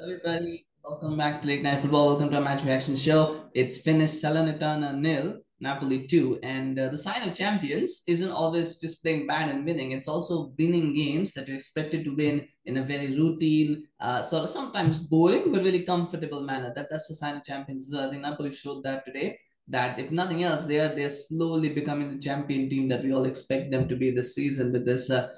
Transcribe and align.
everybody. 0.00 0.66
Welcome 0.82 1.16
back 1.16 1.42
to 1.42 1.48
Late 1.48 1.62
Night 1.62 1.80
Football. 1.80 2.08
Welcome 2.08 2.30
to 2.30 2.36
our 2.36 2.42
match 2.42 2.64
reaction 2.64 2.96
show. 2.96 3.44
It's 3.54 3.82
finished 3.82 4.22
Salernitana 4.22 4.98
nil, 4.98 5.38
Napoli 5.60 6.06
two, 6.06 6.38
and 6.42 6.78
uh, 6.78 6.88
the 6.88 6.98
sign 6.98 7.28
of 7.28 7.36
champions 7.36 8.02
isn't 8.08 8.30
always 8.30 8.80
just 8.80 9.02
playing 9.02 9.26
bad 9.26 9.50
and 9.50 9.64
winning. 9.64 9.92
It's 9.92 10.08
also 10.08 10.52
winning 10.58 10.94
games 10.94 11.34
that 11.34 11.46
you're 11.46 11.56
expected 11.56 12.04
to 12.06 12.16
win 12.16 12.48
in 12.64 12.78
a 12.78 12.82
very 12.82 13.16
routine, 13.16 13.84
uh, 14.00 14.22
sort 14.22 14.44
of 14.44 14.48
sometimes 14.48 14.96
boring 14.96 15.52
but 15.52 15.62
really 15.62 15.82
comfortable 15.82 16.42
manner. 16.42 16.72
That 16.74 16.86
that's 16.90 17.08
the 17.08 17.14
sign 17.14 17.36
of 17.36 17.44
champions. 17.44 17.88
So 17.90 18.04
I 18.04 18.10
think 18.10 18.22
Napoli 18.22 18.52
showed 18.52 18.82
that 18.84 19.04
today. 19.04 19.38
That 19.68 19.98
if 20.00 20.10
nothing 20.10 20.42
else, 20.42 20.64
they 20.64 20.80
are 20.80 20.92
they're 20.94 21.10
slowly 21.10 21.68
becoming 21.68 22.10
the 22.10 22.18
champion 22.18 22.68
team 22.68 22.88
that 22.88 23.04
we 23.04 23.12
all 23.12 23.26
expect 23.26 23.70
them 23.70 23.88
to 23.88 23.94
be 23.94 24.10
this 24.10 24.34
season 24.34 24.72
with 24.72 24.84
this 24.86 25.10
uh, 25.10 25.28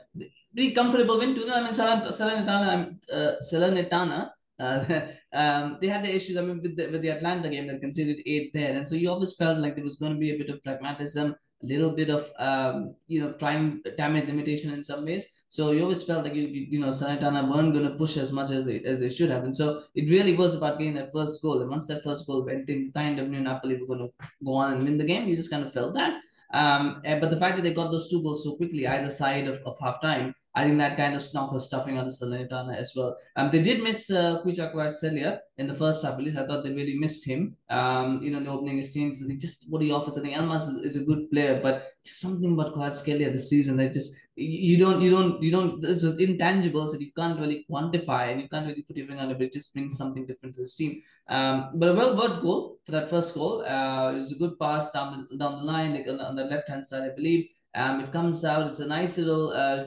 pretty 0.54 0.70
comfortable 0.72 1.18
win. 1.18 1.34
To 1.34 1.52
I 1.52 1.60
mean, 1.60 1.72
Salernitana, 1.72 2.96
uh, 3.12 3.32
Salernitana 3.42 4.30
uh, 4.58 4.84
um, 5.32 5.78
they 5.80 5.88
had 5.88 6.04
the 6.04 6.14
issues. 6.14 6.36
I 6.36 6.42
mean, 6.42 6.60
with 6.62 6.76
the 6.76 6.86
with 6.86 7.02
the 7.02 7.10
Atalanta 7.10 7.48
game, 7.48 7.66
they 7.66 7.78
conceded 7.78 8.22
eight 8.26 8.52
there, 8.52 8.76
and 8.76 8.86
so 8.86 8.94
you 8.94 9.10
always 9.10 9.34
felt 9.34 9.58
like 9.58 9.74
there 9.74 9.84
was 9.84 9.96
going 9.96 10.12
to 10.12 10.18
be 10.18 10.30
a 10.30 10.38
bit 10.38 10.50
of 10.50 10.62
pragmatism, 10.62 11.34
a 11.62 11.66
little 11.66 11.90
bit 11.90 12.10
of 12.10 12.30
um, 12.38 12.94
you 13.06 13.20
know, 13.20 13.32
time 13.32 13.82
damage 13.96 14.26
limitation 14.26 14.72
in 14.72 14.84
some 14.84 15.04
ways. 15.04 15.28
So 15.48 15.70
you 15.70 15.82
always 15.82 16.02
felt 16.02 16.24
like 16.24 16.34
you 16.34 16.46
you 16.46 16.80
know, 16.80 16.88
Salernitana 16.88 17.48
weren't 17.48 17.72
going 17.72 17.88
to 17.88 17.96
push 17.96 18.16
as 18.16 18.32
much 18.32 18.50
as 18.50 18.66
they 18.66 18.80
as 18.80 19.00
they 19.00 19.10
should 19.10 19.30
have, 19.30 19.44
and 19.44 19.54
so 19.54 19.82
it 19.94 20.10
really 20.10 20.34
was 20.34 20.54
about 20.54 20.78
getting 20.78 20.94
that 20.94 21.12
first 21.12 21.42
goal. 21.42 21.60
And 21.60 21.70
once 21.70 21.88
that 21.88 22.04
first 22.04 22.26
goal 22.26 22.44
went 22.44 22.68
in, 22.68 22.92
kind 22.92 23.18
of 23.18 23.28
knew 23.28 23.40
Napoli 23.40 23.76
were 23.76 23.86
going 23.86 24.08
to 24.08 24.26
go 24.44 24.54
on 24.54 24.74
and 24.74 24.84
win 24.84 24.98
the 24.98 25.04
game. 25.04 25.28
You 25.28 25.36
just 25.36 25.50
kind 25.50 25.64
of 25.64 25.72
felt 25.72 25.94
that. 25.94 26.20
Um, 26.52 27.02
but 27.02 27.30
the 27.30 27.36
fact 27.36 27.56
that 27.56 27.62
they 27.62 27.74
got 27.74 27.90
those 27.90 28.08
two 28.08 28.22
goals 28.22 28.44
so 28.44 28.54
quickly, 28.56 28.86
either 28.86 29.10
side 29.10 29.48
of, 29.48 29.60
of 29.66 29.76
half 29.80 30.00
time, 30.00 30.34
I 30.56 30.64
think 30.64 30.78
that 30.78 30.96
kind 30.96 31.16
of 31.16 31.34
knocked 31.34 31.52
the 31.52 31.60
stuffing 31.60 31.98
out 31.98 32.06
of 32.06 32.12
Salernitana 32.12 32.76
as 32.76 32.92
well. 32.94 33.16
Um, 33.34 33.50
they 33.50 33.60
did 33.60 33.82
miss 33.82 34.08
uh, 34.10 34.40
Kvaratskhelia 34.44 35.40
in 35.58 35.66
the 35.66 35.74
first 35.74 36.04
half, 36.04 36.14
at 36.14 36.20
least. 36.20 36.38
I 36.38 36.46
thought 36.46 36.62
they 36.62 36.72
really 36.72 36.94
missed 36.94 37.26
him. 37.26 37.56
Um, 37.68 38.22
you 38.22 38.30
know, 38.30 38.40
the 38.40 38.50
opening 38.50 38.78
exchange, 38.78 39.16
they 39.26 39.34
just 39.34 39.66
what 39.68 39.82
he 39.82 39.90
offers. 39.90 40.16
I 40.16 40.22
think 40.22 40.36
Elmas 40.36 40.68
is, 40.68 40.76
is 40.76 40.96
a 40.96 41.04
good 41.04 41.28
player, 41.30 41.60
but 41.60 41.88
something 42.04 42.52
about 42.52 42.74
Kvaratskhelia 42.74 43.32
this 43.32 43.50
season 43.50 43.76
that 43.78 43.92
just 43.92 44.14
you 44.36 44.76
don't 44.78 45.00
you 45.00 45.10
don't 45.10 45.40
you 45.42 45.50
don't 45.50 45.80
there's 45.80 46.02
just 46.02 46.18
intangibles 46.18 46.90
that 46.90 47.00
you 47.00 47.12
can't 47.16 47.38
really 47.38 47.64
quantify 47.70 48.32
and 48.32 48.40
you 48.42 48.48
can't 48.48 48.66
really 48.66 48.82
put 48.82 48.96
your 48.96 49.08
finger 49.08 49.22
on 49.22 49.30
it, 49.30 49.38
but 49.38 49.46
it 49.46 49.52
just 49.52 49.72
brings 49.72 49.96
something 49.96 50.24
different 50.24 50.54
to 50.54 50.62
this 50.62 50.76
team. 50.76 51.02
Um, 51.28 51.70
but 51.74 51.88
a 51.88 51.94
well 51.94 52.16
worked 52.16 52.42
goal 52.42 52.78
for 52.84 52.92
that 52.92 53.10
first 53.10 53.34
goal. 53.34 53.64
Uh, 53.64 54.12
it 54.12 54.18
was 54.18 54.30
a 54.30 54.38
good 54.38 54.56
pass 54.58 54.90
down 54.90 55.26
the 55.30 55.36
down 55.36 55.58
the 55.58 55.64
line, 55.64 55.94
like 55.94 56.06
on 56.08 56.18
the, 56.18 56.24
on 56.28 56.36
the 56.36 56.44
left 56.44 56.68
hand 56.68 56.86
side, 56.86 57.10
I 57.10 57.14
believe. 57.14 57.48
Um, 57.74 58.00
it 58.00 58.12
comes 58.12 58.44
out. 58.44 58.68
It's 58.68 58.78
a 58.78 58.86
nice 58.86 59.18
little 59.18 59.50
uh, 59.50 59.86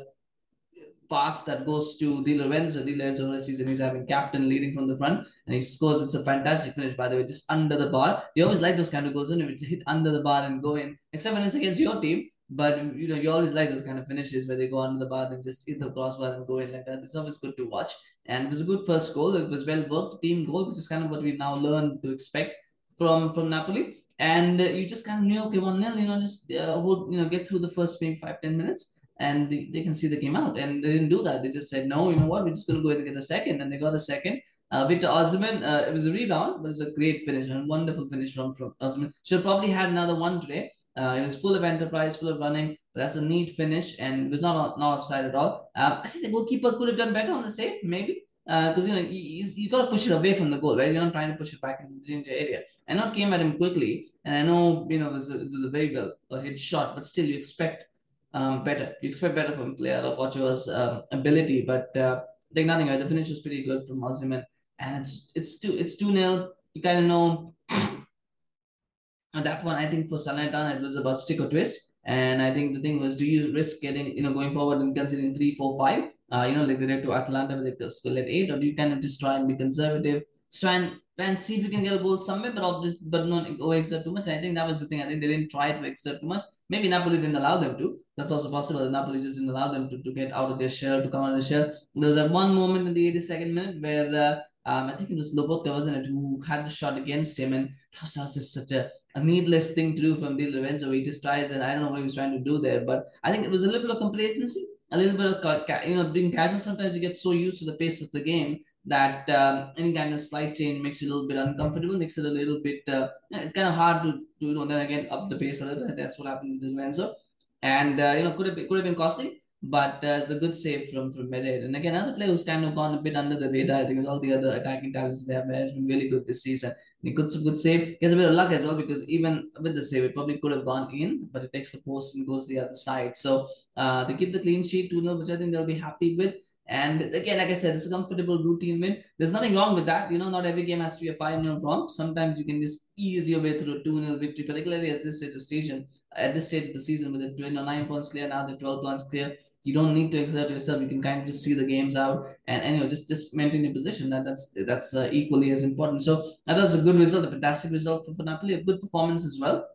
pass 1.09 1.44
that 1.45 1.66
goes 1.66 1.97
to 1.97 2.23
Di 2.23 2.38
Lorenzo. 2.38 2.83
Di 2.83 2.95
Lorenzo 2.95 3.31
this 3.31 3.45
season 3.45 3.67
he's 3.67 3.80
having 3.80 4.05
captain 4.05 4.47
leading 4.47 4.73
from 4.73 4.88
the 4.88 4.97
front 4.97 5.27
and 5.45 5.55
he 5.55 5.61
scores. 5.61 6.02
It's 6.02 6.14
a 6.14 6.23
fantastic 6.23 6.73
finish, 6.73 6.94
by 6.94 7.08
the 7.08 7.17
way, 7.17 7.25
just 7.25 7.49
under 7.49 7.77
the 7.77 7.89
bar. 7.89 8.23
You 8.36 8.44
always 8.44 8.61
like 8.61 8.77
those 8.77 8.89
kind 8.89 9.08
of 9.08 9.14
goals, 9.14 9.30
and 9.30 9.41
you 9.41 9.67
hit 9.67 9.83
under 9.88 10.11
the 10.11 10.22
bar 10.22 10.44
and 10.44 10.61
go 10.61 10.75
in, 10.75 10.97
except 11.14 11.36
when 11.36 11.44
it's 11.44 11.55
against 11.55 11.80
your 11.80 12.02
team. 12.02 12.30
But 12.49 12.95
you 12.95 13.08
know, 13.08 13.16
you 13.16 13.31
always 13.31 13.53
like 13.53 13.69
those 13.69 13.81
kind 13.81 13.99
of 13.99 14.08
finishes 14.08 14.47
where 14.47 14.58
they 14.58 14.67
go 14.67 14.80
under 14.80 15.03
the 15.03 15.09
bar 15.09 15.27
and 15.31 15.44
just 15.44 15.67
hit 15.67 15.80
the 15.80 15.91
crossbar 15.91 16.33
and 16.33 16.47
go 16.47 16.59
in 16.59 16.72
like 16.72 16.86
that. 16.86 16.99
It's 17.03 17.16
always 17.16 17.38
good 17.38 17.58
to 17.58 17.66
watch. 17.66 17.92
And 18.25 18.45
it 18.45 18.49
was 18.49 18.61
a 18.61 18.66
good 18.66 18.86
first 18.86 19.14
goal. 19.14 19.36
It 19.36 19.49
was 19.49 19.66
well 19.66 19.86
worked, 19.89 20.21
team 20.21 20.45
goal, 20.45 20.67
which 20.67 20.77
is 20.77 20.88
kind 20.88 21.03
of 21.03 21.09
what 21.09 21.23
we 21.23 21.38
now 21.38 21.55
learn 21.55 21.99
to 22.02 22.11
expect 22.11 22.55
from 22.97 23.33
from 23.33 23.49
Napoli. 23.49 24.03
And 24.19 24.59
uh, 24.59 24.64
you 24.64 24.88
just 24.88 25.05
kind 25.05 25.19
of 25.19 25.25
knew, 25.25 25.44
okay, 25.44 25.59
one 25.59 25.80
nil, 25.80 25.97
you 25.97 26.08
know, 26.08 26.19
just 26.19 26.52
uh, 26.52 26.73
hold, 26.73 27.14
you 27.14 27.21
know, 27.21 27.30
get 27.30 27.47
through 27.47 27.59
the 27.59 27.67
first 27.67 28.02
maybe 28.02 28.16
five 28.16 28.42
ten 28.42 28.58
minutes 28.58 28.97
and 29.20 29.50
they, 29.50 29.70
they 29.72 29.84
can 29.84 29.96
see 29.96 30.08
the 30.08 30.18
game 30.18 30.36
out. 30.36 30.58
And 30.58 30.84
they 30.84 30.94
didn't 30.94 31.10
do 31.10 31.23
that. 31.23 31.44
They 31.44 31.50
just 31.50 31.70
said, 31.70 31.88
no, 31.88 32.10
you 32.10 32.18
know 32.18 32.28
what, 32.28 32.44
we're 32.44 32.52
just 32.52 32.68
going 32.68 32.80
to 32.80 32.84
go 32.84 32.90
ahead 32.90 33.02
and 33.02 33.10
get 33.10 33.18
a 33.18 33.22
second. 33.22 33.62
And 33.62 33.72
they 33.72 33.78
got 33.78 33.94
a 33.94 34.00
second. 34.00 34.42
Uh, 34.70 34.86
Victor 34.86 35.08
Osimhen, 35.08 35.64
uh, 35.64 35.88
it 35.88 35.94
was 35.94 36.06
a 36.06 36.12
rebound, 36.12 36.58
but 36.58 36.66
it 36.66 36.76
was 36.76 36.82
a 36.82 36.92
great 36.92 37.26
finish 37.26 37.48
and 37.48 37.70
wonderful 37.70 38.08
finish 38.10 38.34
from, 38.34 38.52
from 38.52 38.73
Osimhen. 38.82 39.12
Should 39.23 39.44
probably 39.44 39.70
had 39.70 39.90
another 39.90 40.16
one 40.16 40.42
today. 40.42 40.72
Uh, 40.98 41.16
it 41.20 41.23
was 41.23 41.36
full 41.36 41.56
of 41.56 41.64
enterprise, 41.64 42.17
full 42.17 42.30
of 42.30 42.39
running. 42.39 42.76
But 42.94 43.04
that's 43.04 43.16
a 43.16 43.22
neat 43.22 43.52
finish, 43.52 43.95
and 44.00 44.26
it 44.26 44.32
was 44.32 44.42
not 44.42 44.80
not 44.80 44.98
offside 44.98 45.26
at 45.26 45.36
all. 45.36 45.70
Um, 45.76 46.00
I 46.04 46.08
think 46.08 46.26
the 46.26 46.32
goalkeeper 46.32 46.72
could 46.72 46.88
have 46.88 46.98
done 46.98 47.14
better 47.14 47.32
on 47.32 47.44
the 47.44 47.52
save, 47.52 47.83
maybe, 47.83 48.23
because 48.44 48.86
uh, 48.86 48.88
you 48.88 48.95
know 48.95 49.08
you, 49.08 49.45
you 49.56 49.70
got 49.70 49.83
to 49.83 49.92
push 49.92 50.08
it 50.08 50.14
away 50.14 50.33
from 50.33 50.50
the 50.50 50.58
goal, 50.58 50.76
right? 50.76 50.92
You're 50.92 51.04
not 51.04 51.14
trying 51.14 51.32
to 51.32 51.38
push 51.38 51.54
it 51.54 51.61
back 51.61 51.80
into 51.82 51.94
the 51.94 52.08
danger 52.08 52.32
area. 52.32 52.64
And 52.88 52.98
not 52.98 53.14
came 53.14 53.33
at 53.33 53.39
him 53.39 53.56
quickly, 53.58 54.08
and 54.26 54.36
I 54.36 54.42
know 54.42 54.88
you 54.89 54.98
know 54.98 55.10
it 55.10 55.14
was 55.14 55.30
a, 55.30 55.39
it 55.39 55.52
was 55.52 55.64
a 55.64 55.70
very 55.70 55.95
well 55.95 56.42
hit 56.42 56.60
shot, 56.60 56.95
but 56.95 57.06
still 57.06 57.26
you 57.26 57.38
expect 57.38 57.86
um, 58.33 58.64
better. 58.64 58.95
You 59.02 59.10
expect 59.10 59.36
better 59.36 59.54
from 59.54 59.71
a 59.71 59.76
player 59.76 59.98
of 59.98 60.20
Ochoa's 60.20 60.67
um, 60.67 61.04
ability, 61.11 61.64
but 61.65 61.95
uh, 61.98 62.21
think 62.54 62.67
nothing. 62.67 62.88
Right? 62.88 62.99
The 62.99 63.08
finish 63.08 63.30
was 63.30 63.42
pretty 63.42 63.64
good 63.64 63.88
from 63.88 64.02
Osimhen, 64.02 64.43
and 64.80 65.02
it's 65.02 65.32
it's 65.36 65.60
two 65.60 65.73
it's 65.73 65.95
two 65.95 66.11
nil. 66.11 66.52
You 66.73 66.82
kind 66.82 66.99
of 66.99 67.05
know. 67.05 67.54
and 67.70 69.45
that 69.45 69.64
one, 69.64 69.76
I 69.76 69.88
think 69.88 70.10
for 70.10 70.17
Salernitana, 70.17 70.77
it 70.77 70.82
was 70.82 70.95
about 70.95 71.20
stick 71.20 71.39
or 71.39 71.49
twist. 71.49 71.82
And 72.05 72.42
I 72.42 72.52
think 72.52 72.73
the 72.73 72.80
thing 72.80 73.02
was, 73.02 73.17
do 73.17 73.26
you 73.26 73.54
risk 73.54 73.82
getting, 73.82 74.15
you 74.15 74.23
know, 74.23 74.32
going 74.32 74.54
forward 74.54 74.77
and 74.77 74.95
considering 74.95 75.36
three, 75.36 75.55
four, 75.55 75.77
five? 75.77 76.05
Uh, 76.32 76.48
you 76.49 76.55
know, 76.55 76.64
like 76.64 76.80
they 76.80 76.86
did 76.86 77.04
to 77.04 77.14
Atalanta 77.14 77.58
with 77.58 77.77
the 77.77 77.92
school 77.92 78.17
at 78.17 78.27
eight, 78.27 78.49
or 78.49 78.58
do 78.58 78.65
you 78.65 78.76
kind 78.76 78.94
of 78.94 79.02
just 79.02 79.20
try 79.20 79.36
and 79.36 79.48
be 79.48 79.55
conservative, 79.55 80.23
try 80.54 80.89
and 81.17 81.38
see 81.38 81.58
if 81.58 81.64
you 81.64 81.70
can 81.70 81.83
get 81.83 81.94
a 81.94 82.00
goal 82.00 82.17
somewhere, 82.17 82.52
but 82.52 82.83
just 82.83 83.10
but 83.10 83.26
not 83.26 83.58
go 83.58 83.72
exert 83.72 84.04
too 84.04 84.11
much. 84.11 84.28
I 84.28 84.38
think 84.38 84.55
that 84.55 84.67
was 84.67 84.80
the 84.80 84.88
thing. 84.88 85.02
I 85.02 85.05
think 85.05 85.22
they 85.22 85.28
didn't 85.28 85.50
try 85.50 85.72
to 85.72 85.83
exert 85.83 86.22
too 86.22 86.28
much. 86.28 86.44
Maybe 86.70 86.89
Napoli 86.89 87.17
didn't 87.17 87.36
allow 87.36 87.58
them 87.58 87.78
to. 87.78 87.98
That's 88.16 88.32
also 88.32 88.52
possible. 88.52 88.82
That 88.82 88.92
Napoli 88.92 89.22
just 89.22 89.38
didn't 89.38 89.50
allow 89.50 89.70
them 89.70 89.89
to, 89.89 90.02
to 90.02 90.14
get 90.14 90.32
out 90.32 90.52
of 90.52 90.60
their 90.60 90.70
shell, 90.70 91.02
to 91.02 91.10
come 91.10 91.23
out 91.23 91.33
of 91.33 91.42
the 91.42 91.48
shell. 91.48 91.72
There 91.95 92.08
was 92.08 92.17
that 92.17 92.30
one 92.30 92.54
moment 92.54 92.88
in 92.88 92.94
the 92.94 93.11
82nd 93.14 93.54
minute 93.54 93.82
where 93.82 94.14
uh, 94.14 94.70
um, 94.70 94.88
I 94.88 94.92
think 94.92 95.10
it 95.10 95.16
was 95.16 95.36
Lobotka, 95.36 95.70
wasn't 95.70 95.98
it, 95.98 96.06
who 96.08 96.42
had 96.42 96.66
the 96.66 96.70
shot 96.70 96.98
against 96.98 97.39
him, 97.39 97.54
and 97.54 97.70
that 97.94 98.02
was 98.02 98.33
just 98.33 98.54
such 98.54 98.72
a, 98.72 98.92
a 99.16 99.23
needless 99.23 99.72
thing 99.72 99.95
to 99.95 100.02
do 100.02 100.16
from 100.16 100.36
Di 100.38 100.52
Lorenzo. 100.52 100.92
He 100.92 101.04
just 101.04 101.23
tries, 101.23 101.52
and 101.52 101.64
I 101.64 101.73
don't 101.73 101.83
know 101.83 101.89
what 101.89 102.00
he 102.00 102.04
was 102.04 102.16
trying 102.16 102.33
to 102.33 102.44
do 102.44 102.60
there, 102.60 102.82
but 102.82 103.06
I 103.23 103.32
think 103.32 103.45
it 103.45 103.50
was 103.50 103.64
a 103.64 103.67
little 103.67 103.88
bit 103.88 103.92
of 103.92 104.00
complacency, 104.00 104.67
a 104.92 104.98
little 104.98 105.16
bit 105.16 105.44
of 105.44 105.88
you 105.88 105.95
know 105.95 106.10
being 106.11 106.33
casual. 106.33 106.60
Sometimes 106.60 106.95
you 106.95 107.02
get 107.02 107.16
so 107.16 107.32
used 107.32 107.60
to 107.60 107.66
the 107.66 107.77
pace 107.77 108.02
of 108.02 108.11
the 108.11 108.20
game 108.20 108.60
that 108.87 109.30
um, 109.30 109.71
any 109.77 109.93
kind 109.93 110.14
of 110.14 110.21
slight 110.21 110.55
change 110.55 110.81
makes 110.81 111.02
you 111.02 111.09
a 111.09 111.11
little 111.14 111.27
bit 111.27 111.37
uncomfortable, 111.37 111.98
makes 111.98 112.17
it 112.17 112.25
a 112.25 112.30
little 112.30 112.61
bit 112.64 112.87
uh, 112.89 113.09
it's 113.31 113.53
kind 113.53 113.67
of 113.67 113.75
hard 113.75 114.03
to 114.03 114.11
do. 114.39 114.48
You 114.48 114.53
know, 114.53 114.65
then 114.65 114.86
again 114.86 115.08
up 115.11 115.30
the 115.30 115.37
pace 115.37 115.61
a 115.61 115.65
little 115.65 115.87
bit. 115.87 115.98
That's 115.98 116.17
what 116.17 116.27
happened 116.27 116.59
with 116.59 116.70
Di 116.70 116.75
Lorenzo 116.75 117.15
and 117.61 117.99
uh, 117.99 118.14
you 118.17 118.23
know 118.23 118.31
could 118.33 118.47
have 118.47 118.55
been, 118.55 118.67
could 118.67 118.77
have 118.77 118.86
been 118.86 118.95
costly. 118.95 119.42
But 119.64 120.03
uh, 120.03 120.20
it's 120.21 120.30
a 120.30 120.36
good 120.36 120.53
save 120.53 120.89
from 120.92 121.11
from 121.11 121.31
Medellin. 121.31 121.64
And 121.64 121.76
again, 121.76 121.95
another 121.95 122.14
player 122.14 122.27
who's 122.30 122.43
kind 122.43 122.64
of 122.64 122.76
gone 122.76 122.93
a 122.93 123.02
bit 123.02 123.15
under 123.15 123.36
the 123.36 123.49
radar. 123.49 123.77
I 123.77 123.86
think 123.86 123.99
is 123.99 124.05
all 124.05 124.20
the 124.20 124.33
other 124.33 124.52
attacking 124.53 124.93
talents 124.93 125.26
they 125.26 125.33
have 125.33 125.49
has 125.49 125.71
been 125.71 125.87
really 125.87 126.09
good 126.09 126.27
this 126.27 126.43
season. 126.43 126.73
He 127.02 127.11
got 127.11 127.31
some 127.31 127.43
good 127.43 127.58
save. 127.58 127.97
He 127.99 128.06
has 128.06 128.13
a 128.13 128.15
bit 128.15 128.30
of 128.30 128.36
luck 128.36 128.51
as 128.51 128.65
well 128.65 128.75
because 128.75 129.03
even 129.09 129.50
with 129.59 129.74
the 129.74 129.81
save, 129.81 130.03
it 130.03 130.13
probably 130.13 130.38
could 130.38 130.51
have 130.51 130.63
gone 130.63 130.94
in, 130.94 131.27
but 131.31 131.44
it 131.44 131.53
takes 131.53 131.71
the 131.71 131.80
post 131.80 132.15
and 132.15 132.27
goes 132.27 132.47
the 132.47 132.59
other 132.59 132.75
side. 132.75 133.18
So 133.18 133.47
uh, 133.75 134.03
they 134.03 134.13
keep 134.13 134.31
the 134.31 134.39
clean 134.39 134.63
sheet 134.63 134.92
2 134.92 135.01
0, 135.01 135.15
which 135.15 135.30
I 135.30 135.38
think 135.38 135.51
they'll 135.51 135.65
be 135.65 135.80
happy 135.80 136.15
with. 136.15 136.36
And 136.69 137.01
again, 137.16 137.38
like 137.38 137.48
I 137.48 137.54
said, 137.54 137.75
it's 137.75 137.86
a 137.86 137.89
comfortable 137.89 138.44
routine 138.44 138.81
win. 138.81 139.01
There's 139.18 139.31
nothing 139.31 139.56
wrong 139.56 139.74
with 139.74 139.86
that. 139.86 140.12
You 140.12 140.18
know, 140.18 140.30
not 140.30 140.45
every 140.45 140.63
game 140.63 140.81
has 140.81 140.98
to 140.98 141.01
be 141.01 141.10
a 141.10 141.13
5 141.13 141.44
0 141.44 141.60
romp. 141.62 141.89
Sometimes 141.89 142.38
you 142.38 142.45
can 142.45 142.62
just 142.62 142.88
ease 142.98 143.30
your 143.30 143.39
way 143.39 143.57
through 143.57 143.80
a 143.80 143.83
2 143.83 144.06
0 144.06 144.18
victory, 144.18 144.44
particularly 144.44 144.89
at 144.89 145.01
this 145.04 145.18
stage 145.18 145.30
of 145.30 145.36
the 145.36 145.39
season. 145.39 145.88
At 146.13 146.33
this 146.33 146.48
stage 146.48 146.68
of 146.68 146.74
the 146.74 146.81
season, 146.81 147.12
with 147.12 147.22
the 147.22 147.38
29 147.38 147.86
points 147.86 148.10
clear, 148.10 148.27
now 148.27 148.45
the 148.45 148.57
12 148.57 148.83
points 148.83 149.04
clear. 149.04 149.38
You 149.63 149.74
don't 149.74 149.94
need 149.94 150.12
to 150.12 150.18
exert 150.18 150.50
yourself. 150.50 150.81
You 150.81 150.88
can 150.88 151.01
kind 151.01 151.22
of 151.22 151.27
just 151.27 151.44
see 151.44 151.54
the 151.54 151.66
games 151.66 151.95
out 151.95 152.25
and, 152.48 152.62
and 152.62 152.75
you 152.77 152.83
know 152.83 152.89
just 152.89 153.07
just 153.07 153.33
maintain 153.33 153.66
your 153.66 153.74
position. 153.74 154.10
That 154.10 154.25
that's 154.25 154.54
that's 154.66 154.94
uh, 154.94 155.10
equally 155.12 155.51
as 155.51 155.63
important. 155.63 156.04
So 156.04 156.31
that 156.45 156.57
was 156.57 156.74
a 156.74 156.81
good 156.81 156.95
result, 156.95 157.25
a 157.25 157.31
fantastic 157.31 157.72
result 157.72 158.06
for, 158.06 158.13
for 158.13 158.24
Napoli, 158.24 158.54
a 158.54 158.63
good 158.63 158.80
performance 158.80 159.25
as 159.25 159.38
well 159.39 159.66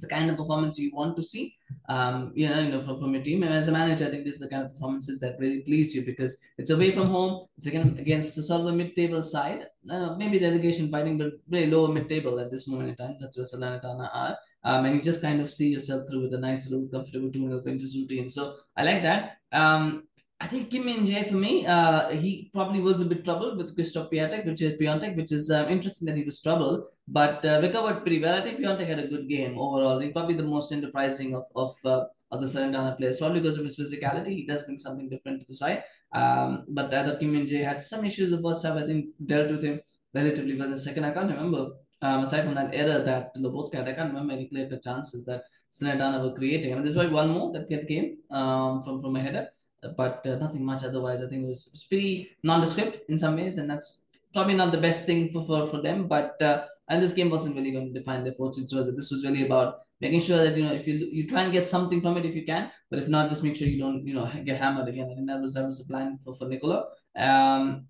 the 0.00 0.06
kind 0.06 0.30
of 0.30 0.36
performance 0.36 0.78
you 0.78 0.90
want 0.94 1.16
to 1.16 1.22
see, 1.22 1.54
um, 1.88 2.32
you 2.34 2.48
know, 2.48 2.60
you 2.60 2.70
know, 2.70 2.80
from, 2.80 2.98
from 2.98 3.14
your 3.14 3.22
team. 3.22 3.42
And 3.42 3.54
as 3.54 3.68
a 3.68 3.72
manager, 3.72 4.06
I 4.06 4.10
think 4.10 4.24
this 4.24 4.34
is 4.34 4.40
the 4.40 4.48
kind 4.48 4.64
of 4.64 4.72
performances 4.72 5.18
that 5.20 5.38
really 5.38 5.60
please 5.60 5.94
you 5.94 6.04
because 6.04 6.38
it's 6.56 6.70
away 6.70 6.90
from 6.90 7.08
home. 7.08 7.46
It's 7.56 7.66
again 7.66 7.96
against 7.98 8.36
the 8.36 8.42
sort 8.42 8.60
of 8.60 8.66
the 8.66 8.72
mid-table 8.72 9.22
side. 9.22 9.66
Maybe 9.84 10.38
relegation 10.38 10.90
fighting, 10.90 11.18
but 11.18 11.32
really 11.48 11.70
lower 11.70 11.88
mid-table 11.88 12.38
at 12.40 12.50
this 12.50 12.68
moment 12.68 12.90
in 12.90 12.96
time. 12.96 13.16
That's 13.20 13.36
where 13.36 13.46
Salernitana 13.46 14.10
are. 14.12 14.36
Um, 14.64 14.84
and 14.84 14.96
you 14.96 15.02
just 15.02 15.22
kind 15.22 15.40
of 15.40 15.50
see 15.50 15.68
yourself 15.68 16.08
through 16.08 16.22
with 16.22 16.34
a 16.34 16.38
nice 16.38 16.68
little 16.68 16.88
comfortable 16.88 17.30
2 17.30 17.60
Quintus 17.62 17.96
routine. 17.96 18.28
So 18.28 18.54
I 18.76 18.84
like 18.84 19.02
that. 19.02 19.38
Um, 19.52 20.07
I 20.40 20.46
think 20.46 20.70
Kim 20.70 20.84
Min 20.84 21.04
Jae 21.04 21.28
for 21.28 21.34
me, 21.34 21.66
uh, 21.66 22.10
he 22.10 22.48
probably 22.52 22.78
was 22.78 23.00
a 23.00 23.04
bit 23.04 23.24
troubled 23.24 23.56
with 23.58 23.74
Christoph 23.74 24.08
Piatek, 24.08 24.46
which 24.46 24.62
is 24.62 24.78
Piatek, 24.78 25.16
which 25.16 25.32
is 25.32 25.50
um, 25.50 25.68
interesting 25.68 26.06
that 26.06 26.16
he 26.16 26.22
was 26.22 26.40
troubled, 26.40 26.84
but 27.08 27.44
uh, 27.44 27.58
recovered 27.60 28.02
pretty 28.02 28.22
well. 28.22 28.38
I 28.38 28.42
think 28.42 28.60
Piatek 28.60 28.86
had 28.86 29.00
a 29.00 29.08
good 29.08 29.28
game 29.28 29.58
overall. 29.58 29.98
He's 29.98 30.12
probably 30.12 30.34
the 30.34 30.44
most 30.44 30.70
enterprising 30.70 31.34
of 31.34 31.44
of 31.56 31.74
uh, 31.84 32.04
of 32.30 32.40
the 32.40 32.46
Salernitana 32.46 32.96
players, 32.98 33.18
probably 33.18 33.40
because 33.40 33.58
of 33.58 33.64
his 33.64 33.78
physicality. 33.80 34.34
He 34.36 34.46
does 34.46 34.62
bring 34.62 34.78
something 34.78 35.08
different 35.08 35.40
to 35.40 35.46
the 35.48 35.54
side. 35.54 35.82
Um, 36.12 36.64
but 36.68 36.94
I 36.94 37.02
thought 37.02 37.18
Kim 37.18 37.32
Min 37.32 37.46
Jae 37.46 37.64
had 37.64 37.80
some 37.80 38.04
issues 38.04 38.30
the 38.30 38.40
first 38.40 38.64
half. 38.64 38.76
I 38.76 38.86
think 38.86 39.06
dealt 39.26 39.50
with 39.50 39.64
him 39.64 39.80
relatively 40.14 40.56
well. 40.56 40.70
The 40.70 40.78
second, 40.78 41.04
I 41.04 41.10
can't 41.10 41.30
remember. 41.30 41.70
Um, 42.00 42.22
aside 42.22 42.44
from 42.44 42.54
that 42.54 42.72
error 42.72 43.00
that 43.02 43.32
both 43.34 43.74
had, 43.74 43.88
I 43.88 43.92
can't 43.92 44.12
remember 44.14 44.34
any 44.34 44.46
clear 44.46 44.70
chances 44.84 45.24
that 45.24 45.42
Salernitana 45.72 46.22
were 46.22 46.34
creating. 46.34 46.70
I 46.70 46.74
mean, 46.76 46.84
there's 46.84 46.94
probably 46.94 47.12
one 47.12 47.30
more 47.30 47.52
that 47.54 47.68
came 47.68 48.18
um, 48.30 48.82
from 48.84 49.00
from 49.00 49.16
a 49.16 49.20
header 49.20 49.48
but 49.96 50.26
uh, 50.26 50.36
nothing 50.36 50.64
much 50.64 50.84
otherwise. 50.84 51.22
I 51.22 51.28
think 51.28 51.44
it 51.44 51.46
was, 51.46 51.66
it 51.66 51.72
was 51.72 51.84
pretty 51.84 52.30
nondescript 52.42 53.08
in 53.08 53.18
some 53.18 53.36
ways, 53.36 53.58
and 53.58 53.70
that's 53.70 54.04
probably 54.32 54.54
not 54.54 54.72
the 54.72 54.78
best 54.78 55.06
thing 55.06 55.30
for 55.32 55.44
for, 55.44 55.66
for 55.66 55.80
them. 55.80 56.08
But 56.08 56.40
uh, 56.42 56.64
and 56.88 57.02
this 57.02 57.12
game 57.12 57.30
wasn't 57.30 57.56
really 57.56 57.70
going 57.70 57.92
to 57.92 57.98
define 57.98 58.24
their 58.24 58.34
fortunes. 58.34 58.74
Was 58.74 58.88
it? 58.88 58.96
This 58.96 59.10
was 59.10 59.24
really 59.24 59.44
about 59.46 59.80
making 60.00 60.20
sure 60.20 60.38
that 60.38 60.56
you 60.56 60.64
know 60.64 60.72
if 60.72 60.86
you 60.86 61.08
you 61.12 61.26
try 61.26 61.42
and 61.42 61.52
get 61.52 61.66
something 61.66 62.00
from 62.00 62.16
it 62.16 62.24
if 62.26 62.34
you 62.34 62.44
can, 62.44 62.70
but 62.90 62.98
if 62.98 63.08
not, 63.08 63.28
just 63.28 63.44
make 63.44 63.56
sure 63.56 63.68
you 63.68 63.78
don't 63.78 64.06
you 64.06 64.14
know 64.14 64.30
get 64.44 64.58
hammered 64.58 64.88
again. 64.88 65.10
I 65.10 65.14
think 65.14 65.28
that 65.28 65.40
was 65.40 65.54
that 65.54 65.64
was 65.64 65.78
the 65.78 65.92
plan 65.92 66.18
for 66.24 66.34
for 66.34 66.48
Nicola. 66.48 66.86
Um, 67.16 67.86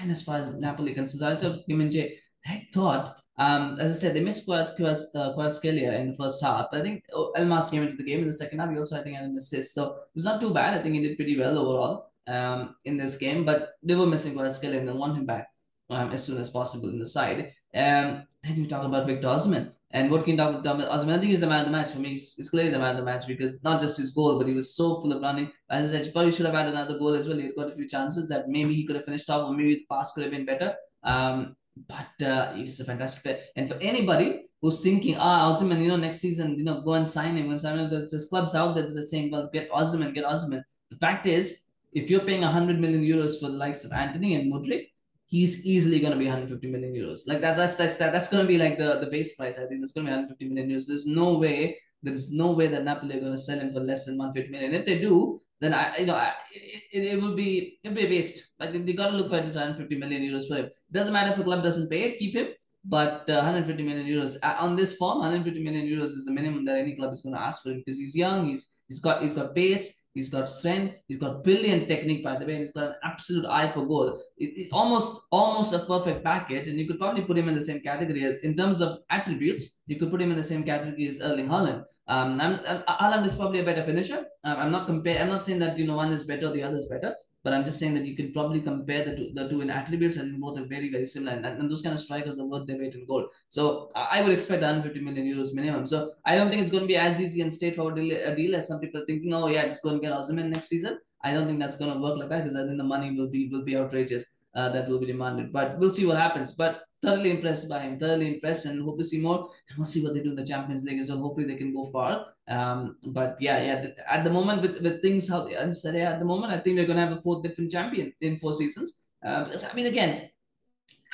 and 0.00 0.10
as 0.10 0.22
far 0.22 0.36
as 0.36 0.48
Napoli 0.48 0.94
concerned, 0.94 1.24
I 1.24 1.40
just 1.40 2.08
I 2.46 2.66
thought 2.72 3.19
um, 3.40 3.78
as 3.80 3.96
I 3.96 4.00
said, 4.00 4.14
they 4.14 4.20
missed 4.20 4.46
Kvaratskhelia 4.46 5.88
uh, 5.88 6.00
in 6.02 6.08
the 6.08 6.16
first 6.16 6.42
half. 6.42 6.66
I 6.74 6.82
think 6.82 7.04
oh, 7.14 7.32
Elmas 7.38 7.70
came 7.70 7.82
into 7.82 7.96
the 7.96 8.04
game 8.04 8.20
in 8.20 8.26
the 8.26 8.34
second 8.34 8.58
half. 8.58 8.70
He 8.70 8.78
also, 8.78 8.98
I 8.98 9.02
think, 9.02 9.16
had 9.16 9.24
an 9.24 9.34
assist. 9.34 9.72
So 9.72 9.94
it 9.94 10.14
was 10.14 10.26
not 10.26 10.42
too 10.42 10.52
bad. 10.52 10.74
I 10.74 10.82
think 10.82 10.94
he 10.94 11.00
did 11.00 11.16
pretty 11.16 11.38
well 11.38 11.56
overall 11.56 12.12
um, 12.26 12.76
in 12.84 12.98
this 12.98 13.16
game. 13.16 13.46
But 13.46 13.70
they 13.82 13.94
were 13.94 14.06
missing 14.06 14.34
Kvaratskhelia 14.34 14.80
and 14.80 14.88
they 14.88 14.92
want 14.92 15.16
him 15.16 15.24
back 15.24 15.48
um, 15.88 16.10
as 16.10 16.22
soon 16.22 16.36
as 16.36 16.50
possible 16.50 16.90
in 16.90 16.98
the 16.98 17.06
side. 17.06 17.54
Um, 17.74 18.24
then 18.42 18.56
you 18.56 18.66
talk 18.66 18.84
about 18.84 19.06
Victor 19.06 19.28
Osimhen. 19.28 19.72
And 19.90 20.10
what 20.10 20.24
can 20.24 20.32
you 20.32 20.36
talk 20.36 20.54
about 20.54 20.78
Osimhen? 20.78 21.16
I 21.16 21.18
think 21.18 21.30
he's 21.30 21.40
the 21.40 21.46
man 21.46 21.60
of 21.60 21.66
the 21.66 21.72
match 21.72 21.92
for 21.92 21.98
me. 21.98 22.10
He's, 22.10 22.34
he's, 22.34 22.50
clearly 22.50 22.70
the 22.70 22.78
man 22.78 22.90
of 22.90 22.98
the 22.98 23.04
match 23.04 23.26
because 23.26 23.54
not 23.64 23.80
just 23.80 23.96
his 23.96 24.10
goal, 24.10 24.36
but 24.36 24.48
he 24.48 24.54
was 24.54 24.76
so 24.76 25.00
full 25.00 25.14
of 25.14 25.22
running. 25.22 25.50
As 25.70 25.88
I 25.88 25.92
said, 25.94 26.04
he 26.04 26.12
probably 26.12 26.32
should 26.32 26.44
have 26.46 26.54
had 26.54 26.68
another 26.68 26.98
goal 26.98 27.14
as 27.14 27.26
well. 27.26 27.38
He 27.38 27.50
got 27.56 27.72
a 27.72 27.74
few 27.74 27.88
chances 27.88 28.28
that 28.28 28.48
maybe 28.48 28.74
he 28.74 28.86
could 28.86 28.96
have 28.96 29.06
finished 29.06 29.30
off, 29.30 29.48
or 29.48 29.54
maybe 29.54 29.76
the 29.76 29.86
pass 29.90 30.12
could 30.12 30.24
have 30.24 30.30
been 30.30 30.44
better. 30.44 30.74
Um, 31.02 31.56
but 31.86 32.26
uh, 32.26 32.52
he's 32.54 32.80
a 32.80 32.84
fantastic 32.84 33.22
player. 33.22 33.40
And 33.56 33.68
for 33.68 33.76
anybody 33.80 34.42
who's 34.60 34.82
thinking, 34.82 35.16
ah, 35.18 35.50
Osimhen, 35.50 35.82
you 35.82 35.88
know, 35.88 35.96
next 35.96 36.18
season, 36.18 36.56
you 36.58 36.64
know, 36.64 36.80
go 36.82 36.94
and 36.94 37.06
sign 37.06 37.36
him. 37.36 37.48
When 37.48 37.58
sign 37.58 37.78
him, 37.78 37.90
there's 37.90 38.26
clubs 38.26 38.54
out 38.54 38.74
there 38.74 38.88
that 38.88 38.96
are 38.96 39.02
saying, 39.02 39.30
well, 39.30 39.48
get 39.52 39.70
Osimhen, 39.70 40.14
get 40.14 40.24
Osimhen. 40.24 40.62
The 40.90 40.96
fact 40.96 41.26
is, 41.26 41.60
if 41.92 42.10
you're 42.10 42.20
paying 42.20 42.42
100 42.42 42.78
million 42.78 43.02
euros 43.02 43.40
for 43.40 43.48
the 43.48 43.56
likes 43.56 43.84
of 43.84 43.92
Antony 43.92 44.34
and 44.34 44.52
Mudryk, 44.52 44.86
he's 45.26 45.64
easily 45.64 46.00
going 46.00 46.12
to 46.12 46.18
be 46.18 46.26
150 46.26 46.66
million 46.68 46.92
euros. 46.92 47.26
Like 47.26 47.40
that's 47.40 47.58
that's 47.58 47.76
that's 47.76 47.96
that, 47.96 48.12
that's 48.12 48.28
going 48.28 48.44
to 48.44 48.48
be 48.48 48.58
like 48.58 48.78
the 48.78 48.98
the 49.00 49.06
base 49.06 49.34
price. 49.34 49.58
I 49.58 49.66
think 49.66 49.82
it's 49.82 49.92
going 49.92 50.06
to 50.06 50.10
be 50.10 50.16
150 50.16 50.48
million 50.48 50.70
euros. 50.70 50.86
There's 50.86 51.06
no 51.06 51.38
way. 51.38 51.78
There 52.02 52.14
is 52.14 52.32
no 52.32 52.52
way 52.52 52.66
that 52.68 52.84
Napoli 52.84 53.16
are 53.16 53.20
going 53.20 53.32
to 53.32 53.38
sell 53.38 53.58
him 53.58 53.72
for 53.72 53.80
less 53.80 54.06
than 54.06 54.18
150 54.18 54.50
million. 54.50 54.74
If 54.74 54.86
they 54.86 54.98
do, 54.98 55.40
then 55.60 55.74
I, 55.74 55.96
you 55.98 56.06
know, 56.06 56.14
I, 56.14 56.32
it, 56.52 57.04
it 57.04 57.22
would 57.22 57.36
be 57.36 57.78
it 57.82 57.88
would 57.88 57.96
be 57.96 58.06
a 58.06 58.08
waste. 58.08 58.44
Like 58.58 58.72
they, 58.72 58.92
got 58.92 59.10
to 59.10 59.16
look 59.16 59.28
for 59.28 59.36
at 59.36 59.42
least 59.42 59.56
150 59.56 59.96
million 59.96 60.22
euros 60.22 60.48
for 60.48 60.56
him. 60.56 60.70
Doesn't 60.90 61.12
matter 61.12 61.32
if 61.32 61.38
a 61.38 61.44
club 61.44 61.62
doesn't 61.62 61.90
pay 61.90 62.02
it, 62.04 62.18
keep 62.18 62.34
him. 62.34 62.48
But 62.82 63.28
uh, 63.28 63.44
150 63.44 63.82
million 63.82 64.06
euros 64.06 64.36
uh, 64.42 64.56
on 64.58 64.74
this 64.74 64.94
form, 64.94 65.18
150 65.18 65.62
million 65.62 65.86
euros 65.86 66.16
is 66.16 66.24
the 66.24 66.32
minimum 66.32 66.64
that 66.64 66.78
any 66.78 66.96
club 66.96 67.12
is 67.12 67.20
going 67.20 67.34
to 67.34 67.42
ask 67.42 67.62
for 67.62 67.70
him 67.70 67.82
because 67.84 67.98
he's 67.98 68.16
young. 68.16 68.46
He's 68.46 68.72
he's 68.90 69.00
got 69.00 69.22
he's 69.22 69.32
got 69.32 69.54
pace. 69.54 69.96
He's 70.12 70.28
got 70.28 70.48
strength. 70.48 70.96
He's 71.06 71.18
got 71.18 71.44
brilliant 71.44 71.86
technique, 71.86 72.24
by 72.24 72.34
the 72.34 72.44
way, 72.44 72.54
and 72.54 72.62
he's 72.62 72.72
got 72.72 72.88
an 72.88 72.94
absolute 73.04 73.46
eye 73.46 73.68
for 73.68 73.86
goal. 73.86 74.20
It, 74.36 74.50
it's 74.56 74.72
almost 74.72 75.20
almost 75.30 75.72
a 75.72 75.78
perfect 75.78 76.24
package, 76.24 76.66
and 76.66 76.80
you 76.80 76.86
could 76.88 76.98
probably 76.98 77.22
put 77.22 77.38
him 77.38 77.48
in 77.48 77.54
the 77.54 77.62
same 77.62 77.80
category 77.80 78.24
as 78.24 78.40
in 78.40 78.56
terms 78.56 78.80
of 78.80 78.98
attributes. 79.08 79.78
You 79.86 80.00
could 80.00 80.10
put 80.10 80.20
him 80.20 80.32
in 80.32 80.36
the 80.36 80.42
same 80.42 80.64
category 80.64 81.06
as 81.06 81.20
Erling 81.20 81.46
Haaland. 81.46 81.84
Um, 82.08 82.40
I'm, 82.40 82.56
Haaland 82.56 83.24
is 83.24 83.36
probably 83.36 83.60
a 83.60 83.62
better 83.62 83.84
finisher. 83.84 84.26
Um, 84.42 84.56
I'm 84.58 84.72
not 84.72 84.88
compare. 84.88 85.22
I'm 85.22 85.28
not 85.28 85.44
saying 85.44 85.60
that 85.60 85.78
you 85.78 85.86
know 85.86 85.94
one 85.94 86.10
is 86.10 86.24
better, 86.24 86.50
the 86.50 86.64
other 86.64 86.78
is 86.78 86.86
better. 86.86 87.14
But 87.42 87.54
I'm 87.54 87.64
just 87.64 87.78
saying 87.78 87.94
that 87.94 88.04
you 88.06 88.14
can 88.14 88.32
probably 88.32 88.60
compare 88.60 89.02
the 89.04 89.16
two, 89.16 89.30
the 89.34 89.48
two 89.48 89.62
in 89.62 89.70
attributes 89.70 90.16
and 90.16 90.38
both 90.40 90.58
are 90.58 90.64
very, 90.64 90.90
very 90.90 91.06
similar. 91.06 91.32
And, 91.32 91.46
and 91.46 91.70
those 91.70 91.80
kind 91.80 91.94
of 91.94 92.00
strikers 92.00 92.38
are 92.38 92.46
worth 92.46 92.66
their 92.66 92.78
weight 92.78 92.94
in 92.94 93.06
gold. 93.06 93.30
So 93.48 93.90
I 93.94 94.20
would 94.20 94.32
expect 94.32 94.62
150 94.62 95.00
million 95.00 95.26
euros 95.26 95.54
minimum. 95.54 95.86
So 95.86 96.12
I 96.24 96.34
don't 96.36 96.50
think 96.50 96.60
it's 96.60 96.70
going 96.70 96.82
to 96.82 96.88
be 96.88 96.96
as 96.96 97.20
easy 97.20 97.40
and 97.40 97.52
straightforward 97.52 97.98
a 97.98 98.36
deal 98.36 98.54
as 98.54 98.68
some 98.68 98.80
people 98.80 99.02
are 99.02 99.06
thinking, 99.06 99.32
oh, 99.32 99.46
yeah, 99.46 99.62
just 99.62 99.82
go 99.82 99.90
and 99.90 100.02
get 100.02 100.12
Osimhen 100.12 100.50
next 100.50 100.68
season. 100.68 100.98
I 101.22 101.32
don't 101.32 101.46
think 101.46 101.60
that's 101.60 101.76
going 101.76 101.92
to 101.92 101.98
work 101.98 102.18
like 102.18 102.28
that 102.28 102.44
because 102.44 102.56
I 102.56 102.64
think 102.66 102.78
the 102.78 102.84
money 102.84 103.10
will 103.10 103.28
be 103.28 103.48
will 103.48 103.64
be 103.64 103.76
outrageous 103.76 104.24
uh, 104.54 104.68
that 104.70 104.88
will 104.88 105.00
be 105.00 105.06
demanded. 105.06 105.52
But 105.52 105.78
we'll 105.78 105.90
see 105.90 106.06
what 106.06 106.16
happens. 106.16 106.54
But 106.54 106.82
thoroughly 107.02 107.30
impressed 107.30 107.68
by 107.68 107.80
him, 107.80 107.98
thoroughly 107.98 108.34
impressed, 108.34 108.66
and 108.66 108.82
hope 108.82 108.98
to 108.98 109.04
see 109.04 109.20
more. 109.20 109.50
And 109.68 109.78
we'll 109.78 109.86
see 109.86 110.02
what 110.02 110.14
they 110.14 110.22
do 110.22 110.30
in 110.30 110.36
the 110.36 110.44
Champions 110.44 110.84
League 110.84 110.98
as 110.98 111.10
well. 111.10 111.20
Hopefully, 111.20 111.46
they 111.46 111.56
can 111.56 111.72
go 111.72 111.84
far. 111.90 112.26
Um, 112.48 112.96
but 113.06 113.36
yeah, 113.40 113.62
yeah. 113.62 113.86
At 114.08 114.24
the 114.24 114.30
moment, 114.30 114.62
with, 114.62 114.80
with 114.82 115.02
things 115.02 115.28
how 115.28 115.46
are 115.46 115.72
Serie 115.72 116.02
at 116.02 116.18
the 116.18 116.24
moment, 116.24 116.52
I 116.52 116.58
think 116.58 116.76
we're 116.76 116.86
gonna 116.86 117.06
have 117.06 117.16
a 117.16 117.20
fourth 117.20 117.42
different 117.42 117.70
champion 117.70 118.12
in 118.20 118.36
four 118.36 118.52
seasons. 118.52 119.00
Uh, 119.24 119.44
because, 119.44 119.64
I 119.64 119.72
mean, 119.74 119.86
again, 119.86 120.30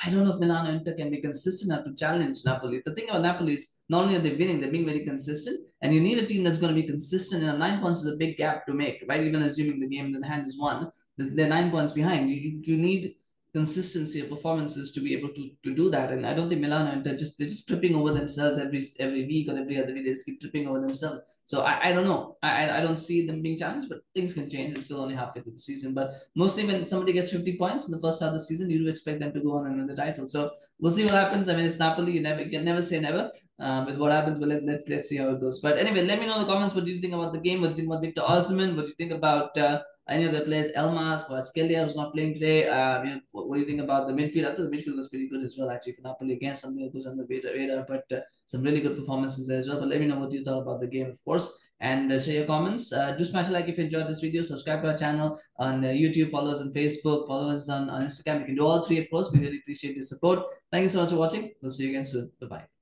I 0.03 0.09
don't 0.09 0.23
know 0.23 0.33
if 0.33 0.39
Milan 0.39 0.67
or 0.67 0.71
Inter 0.71 0.93
can 0.93 1.09
be 1.09 1.21
consistent 1.21 1.71
enough 1.71 1.85
to 1.85 1.95
challenge 1.95 2.45
Napoli. 2.45 2.81
The 2.85 2.93
thing 2.93 3.09
about 3.09 3.23
Napoli 3.23 3.53
is 3.53 3.77
not 3.89 4.03
only 4.03 4.15
are 4.15 4.19
they 4.19 4.35
winning, 4.35 4.61
they're 4.61 4.71
being 4.71 4.85
very 4.85 5.03
consistent. 5.03 5.59
And 5.81 5.93
you 5.93 6.01
need 6.01 6.19
a 6.19 6.27
team 6.27 6.43
that's 6.43 6.59
going 6.59 6.75
to 6.75 6.79
be 6.81 6.87
consistent. 6.87 7.43
And 7.43 7.57
nine 7.57 7.81
points 7.81 8.03
is 8.03 8.13
a 8.13 8.17
big 8.17 8.37
gap 8.37 8.67
to 8.67 8.73
make, 8.73 9.03
right? 9.07 9.23
Even 9.23 9.41
assuming 9.41 9.79
the 9.79 9.87
game 9.87 10.05
in 10.05 10.11
the 10.11 10.27
hand 10.27 10.45
is 10.45 10.57
won, 10.57 10.91
they're 11.17 11.49
nine 11.49 11.71
points 11.71 11.93
behind. 11.93 12.29
You, 12.29 12.59
you 12.61 12.77
need 12.77 13.15
consistency 13.57 14.19
of 14.21 14.29
performances 14.29 14.91
to 14.91 14.99
be 15.05 15.11
able 15.17 15.29
to, 15.37 15.43
to 15.63 15.73
do 15.79 15.89
that. 15.95 16.11
And 16.11 16.25
I 16.25 16.33
don't 16.33 16.49
think 16.49 16.61
Milan 16.61 17.03
they're 17.03 17.21
just 17.23 17.37
they're 17.37 17.53
just 17.55 17.67
tripping 17.67 17.95
over 17.99 18.11
themselves 18.19 18.57
every 18.65 18.81
every 19.05 19.23
week 19.31 19.49
or 19.49 19.57
every 19.63 19.77
other 19.81 19.93
week. 19.93 20.05
They 20.05 20.13
just 20.17 20.25
keep 20.27 20.39
tripping 20.41 20.67
over 20.67 20.79
themselves. 20.79 21.21
So 21.51 21.61
I, 21.61 21.73
I 21.87 21.91
don't 21.93 22.07
know. 22.11 22.21
I 22.43 22.51
I 22.77 22.81
don't 22.85 23.01
see 23.07 23.19
them 23.27 23.41
being 23.45 23.57
challenged, 23.61 23.89
but 23.91 23.99
things 24.15 24.33
can 24.37 24.47
change. 24.53 24.75
It's 24.75 24.85
still 24.87 25.01
only 25.05 25.15
halfway 25.21 25.41
through 25.41 25.57
the 25.59 25.65
season. 25.69 25.93
But 25.99 26.13
mostly 26.43 26.65
when 26.69 26.85
somebody 26.91 27.13
gets 27.17 27.31
50 27.31 27.57
points 27.63 27.87
in 27.87 27.93
the 27.95 28.01
first 28.05 28.21
half 28.21 28.33
of 28.33 28.37
the 28.39 28.45
season, 28.49 28.69
you 28.69 28.79
do 28.83 28.89
expect 28.93 29.21
them 29.21 29.33
to 29.37 29.43
go 29.47 29.57
on 29.57 29.67
and 29.67 29.77
win 29.77 29.87
the 29.91 29.95
title. 30.01 30.27
So 30.27 30.51
we'll 30.79 30.95
see 30.97 31.05
what 31.07 31.19
happens. 31.21 31.49
I 31.49 31.55
mean, 31.55 31.65
it's 31.65 31.79
Napoli. 31.79 32.11
You 32.17 32.21
never 32.29 32.41
you 32.43 32.51
can 32.51 32.65
never 32.71 32.83
say 32.91 32.99
never. 33.09 33.31
Um, 33.59 33.85
with 33.87 33.97
what 33.97 34.11
happens, 34.11 34.37
but 34.39 34.49
let, 34.49 34.63
let's 34.71 34.87
let's 34.87 35.09
see 35.09 35.17
how 35.21 35.29
it 35.35 35.41
goes. 35.41 35.59
But 35.67 35.77
anyway, 35.83 36.03
let 36.05 36.19
me 36.19 36.27
know 36.27 36.39
in 36.39 36.45
the 36.45 36.51
comments 36.53 36.75
what 36.75 36.85
do 36.85 36.91
you 36.91 37.01
think 37.01 37.15
about 37.19 37.33
the 37.33 37.39
game? 37.47 37.61
What 37.61 37.69
do 37.69 37.71
you 37.71 37.77
think 37.77 37.89
about 37.93 38.03
Victor 38.07 38.25
Osimhen? 38.35 38.75
What 38.75 38.83
do 38.83 38.89
you 38.93 38.99
think 39.03 39.13
about 39.19 39.57
uh, 39.67 39.81
any 40.09 40.25
of 40.25 40.31
the 40.31 40.41
players, 40.41 40.71
Elmas, 40.71 41.27
Kvaratskhelia, 41.27 41.83
was 41.83 41.95
not 41.95 42.13
playing 42.13 42.33
today. 42.33 42.67
Uh, 42.67 43.03
you 43.03 43.09
know, 43.09 43.19
what, 43.31 43.47
what, 43.47 43.55
do 43.55 43.61
you 43.61 43.67
think 43.67 43.81
about 43.81 44.07
the 44.07 44.13
midfield? 44.13 44.45
I 44.45 44.55
thought 44.55 44.69
the 44.69 44.77
midfield 44.77 44.95
was 44.95 45.09
pretty 45.09 45.27
good 45.27 45.43
as 45.43 45.55
well, 45.57 45.69
actually, 45.69 45.95
Napoli. 46.01 46.33
Again, 46.33 46.55
something 46.55 46.83
that 46.83 46.93
goes 46.93 47.05
on 47.05 47.17
the 47.17 47.25
radar, 47.29 47.53
radar 47.53 47.85
but 47.87 48.05
uh, 48.15 48.21
some 48.45 48.61
really 48.63 48.79
good 48.79 48.95
performances 48.95 49.49
as 49.49 49.67
well. 49.67 49.79
But 49.79 49.89
let 49.89 49.99
me 49.99 50.07
know 50.07 50.19
what 50.19 50.31
you 50.31 50.43
thought 50.43 50.61
about 50.61 50.79
the 50.79 50.87
game, 50.87 51.09
of 51.09 51.23
course. 51.25 51.51
And 51.79 52.11
uh, 52.11 52.19
share 52.19 52.35
your 52.35 52.45
comments. 52.45 52.91
Uh, 52.91 53.11
do 53.11 53.23
smash 53.23 53.49
a 53.49 53.51
like 53.51 53.67
if 53.67 53.77
you 53.77 53.83
enjoyed 53.83 54.07
this 54.07 54.19
video. 54.19 54.41
Subscribe 54.41 54.81
to 54.81 54.91
our 54.91 54.97
channel 54.97 55.39
on 55.57 55.83
uh, 55.83 55.89
YouTube. 55.89 56.31
Follow 56.31 56.51
us 56.51 56.61
on 56.61 56.73
Facebook. 56.73 57.27
Follow 57.27 57.51
us 57.51 57.69
on, 57.69 57.89
on 57.89 58.01
Instagram. 58.01 58.39
You 58.39 58.45
can 58.45 58.55
do 58.55 58.65
all 58.65 58.81
three, 58.81 58.99
of 58.99 59.09
course. 59.09 59.29
We 59.31 59.39
really 59.39 59.59
appreciate 59.59 59.95
your 59.95 60.03
support. 60.03 60.39
Thank 60.71 60.83
you 60.83 60.89
so 60.89 61.01
much 61.01 61.11
for 61.11 61.17
watching. 61.17 61.51
We'll 61.61 61.71
see 61.71 61.83
you 61.83 61.89
again 61.89 62.05
soon. 62.05 62.31
Bye-bye. 62.41 62.76